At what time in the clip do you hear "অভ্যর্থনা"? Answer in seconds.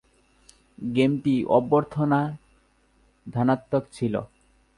1.49-2.19